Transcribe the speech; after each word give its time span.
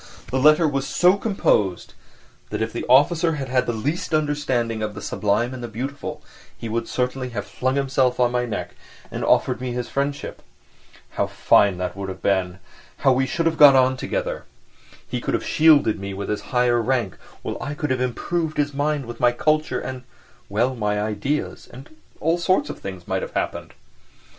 The 0.31 0.39
letter 0.39 0.67
was 0.67 0.87
so 0.87 1.15
composed 1.15 1.93
that 2.49 2.59
if 2.59 2.73
the 2.73 2.87
officer 2.89 3.33
had 3.33 3.49
had 3.49 3.67
the 3.67 3.71
least 3.71 4.15
understanding 4.15 4.81
of 4.81 4.95
the 4.95 4.99
sublime 5.03 5.53
and 5.53 5.61
the 5.61 5.67
beautiful 5.67 6.23
he 6.57 6.67
would 6.67 6.87
certainly 6.87 7.29
have 7.37 7.45
flung 7.45 7.75
himself 7.75 8.19
on 8.19 8.31
my 8.31 8.45
neck 8.47 8.73
and 9.11 9.21
have 9.21 9.29
offered 9.29 9.61
me 9.61 9.73
his 9.73 9.89
friendship. 9.91 10.41
And 11.09 11.17
how 11.17 11.27
fine 11.27 11.77
that 11.77 11.95
would 11.95 12.09
have 12.09 12.23
been! 12.23 12.57
How 13.05 13.11
we 13.13 13.27
should 13.27 13.45
have 13.45 13.59
got 13.59 13.75
on 13.75 13.95
together! 13.95 14.45
"He 15.07 15.21
could 15.21 15.35
have 15.35 15.45
shielded 15.45 15.99
me 15.99 16.15
with 16.15 16.29
his 16.29 16.41
higher 16.49 16.81
rank, 16.81 17.15
while 17.43 17.57
I 17.61 17.75
could 17.75 17.91
have 17.91 18.01
improved 18.01 18.57
his 18.57 18.73
mind 18.73 19.05
with 19.05 19.19
my 19.19 19.31
culture, 19.31 19.79
and, 19.79 20.01
well... 20.49 20.75
my 20.75 20.99
ideas, 20.99 21.69
and 21.71 21.95
all 22.19 22.39
sorts 22.39 22.71
of 22.71 22.79
things 22.79 23.07
might 23.07 23.21
have 23.21 23.33
happened." 23.35 23.75